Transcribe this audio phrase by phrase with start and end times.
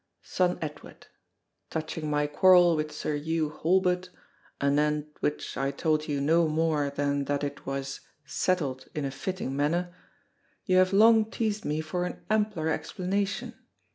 [0.23, 4.09] SON EDWARD,—Touching my quarrel with Sir Hew Halbert,
[4.59, 9.55] anent which I told you no more than that it was "settled in a fitting
[9.55, 9.93] manner,"
[10.65, 13.53] you have long teased me for an ampler explanation.